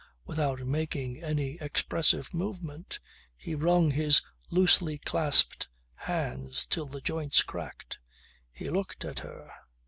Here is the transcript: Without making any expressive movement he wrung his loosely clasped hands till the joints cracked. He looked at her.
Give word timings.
Without 0.25 0.61
making 0.61 1.21
any 1.23 1.59
expressive 1.61 2.33
movement 2.33 2.99
he 3.37 3.53
wrung 3.53 3.91
his 3.91 4.23
loosely 4.49 4.97
clasped 4.97 5.69
hands 5.93 6.65
till 6.65 6.87
the 6.87 7.01
joints 7.01 7.43
cracked. 7.43 7.99
He 8.51 8.71
looked 8.71 9.05
at 9.05 9.19
her. 9.19 9.51